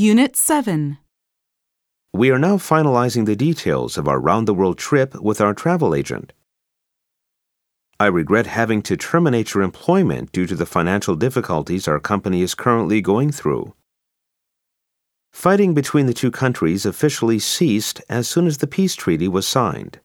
[0.00, 0.96] Unit 7.
[2.12, 5.92] We are now finalizing the details of our round the world trip with our travel
[5.92, 6.32] agent.
[7.98, 12.54] I regret having to terminate your employment due to the financial difficulties our company is
[12.54, 13.74] currently going through.
[15.32, 19.98] Fighting between the two countries officially ceased as soon as the peace treaty was signed.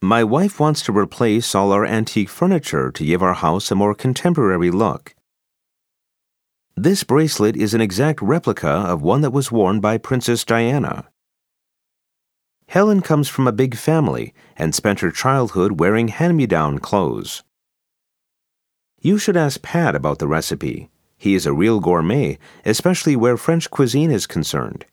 [0.00, 3.96] My wife wants to replace all our antique furniture to give our house a more
[3.96, 5.16] contemporary look.
[6.80, 11.08] This bracelet is an exact replica of one that was worn by Princess Diana.
[12.68, 17.42] Helen comes from a big family and spent her childhood wearing hand me down clothes.
[19.00, 20.88] You should ask Pat about the recipe.
[21.16, 24.86] He is a real gourmet, especially where French cuisine is concerned.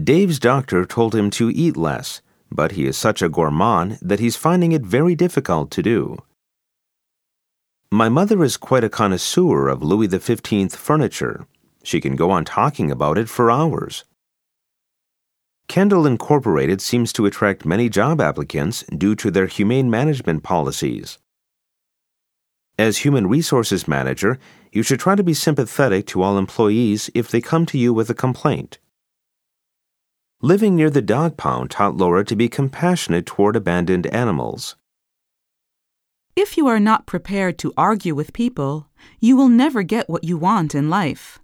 [0.00, 4.36] Dave's doctor told him to eat less, but he is such a gourmand that he's
[4.36, 6.16] finding it very difficult to do.
[7.94, 11.46] My mother is quite a connoisseur of Louis XV furniture.
[11.84, 14.04] She can go on talking about it for hours.
[15.68, 21.18] Kendall Incorporated seems to attract many job applicants due to their humane management policies.
[22.78, 24.38] As Human Resources Manager,
[24.72, 28.08] you should try to be sympathetic to all employees if they come to you with
[28.08, 28.78] a complaint.
[30.40, 34.76] Living near the dog pound taught Laura to be compassionate toward abandoned animals.
[36.34, 38.88] If you are not prepared to argue with people,
[39.20, 41.38] you will never get what you want in life.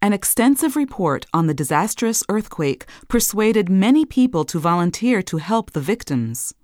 [0.00, 5.80] An extensive report on the disastrous earthquake persuaded many people to volunteer to help the
[5.80, 6.54] victims.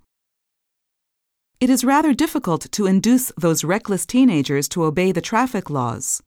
[1.59, 6.23] It is rather difficult to induce those reckless teenagers to obey the traffic laws.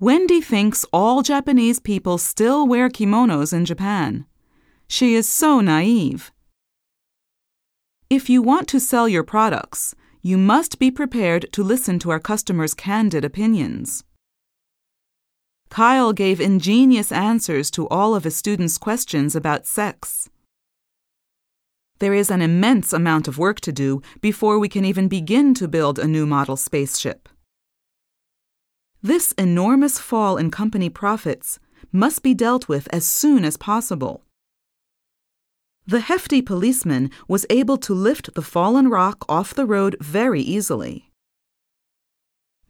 [0.00, 4.24] Wendy thinks all Japanese people still wear kimonos in Japan.
[4.88, 6.32] She is so naive.
[8.14, 12.20] If you want to sell your products, you must be prepared to listen to our
[12.20, 14.04] customers' candid opinions.
[15.68, 20.30] Kyle gave ingenious answers to all of his students' questions about sex.
[21.98, 25.66] There is an immense amount of work to do before we can even begin to
[25.66, 27.28] build a new model spaceship.
[29.02, 31.58] This enormous fall in company profits
[31.90, 34.22] must be dealt with as soon as possible.
[35.86, 41.10] The hefty policeman was able to lift the fallen rock off the road very easily.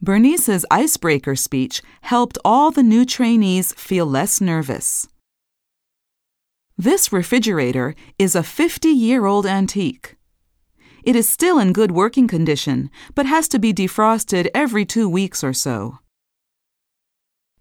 [0.02, 5.06] Bernice's icebreaker speech helped all the new trainees feel less nervous.
[6.76, 10.16] This refrigerator is a 50 year old antique.
[11.04, 15.44] It is still in good working condition, but has to be defrosted every two weeks
[15.44, 16.00] or so.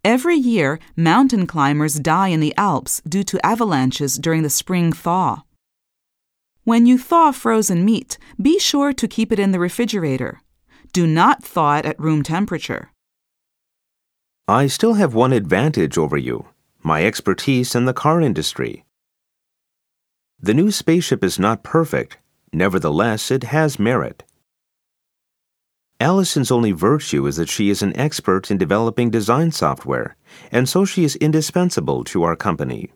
[0.03, 5.43] Every year, mountain climbers die in the Alps due to avalanches during the spring thaw.
[6.65, 10.41] When you thaw frozen meat, be sure to keep it in the refrigerator.
[10.91, 12.91] Do not thaw it at room temperature.
[14.45, 16.47] I still have one advantage over you
[16.83, 18.83] my expertise in the car industry.
[20.37, 22.17] The new spaceship is not perfect,
[22.51, 24.23] nevertheless, it has merit.
[26.03, 30.17] Allison's only virtue is that she is an expert in developing design software,
[30.51, 32.91] and so she is indispensable to our company.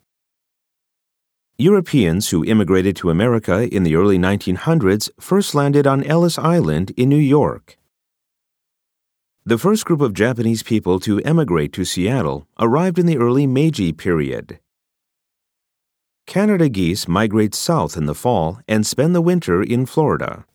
[1.58, 7.08] Europeans who immigrated to America in the early 1900s first landed on Ellis Island in
[7.08, 7.78] New York.
[9.46, 13.94] The first group of Japanese people to emigrate to Seattle arrived in the early Meiji
[13.94, 14.60] period.
[16.26, 20.46] Canada geese migrate south in the fall and spend the winter in Florida.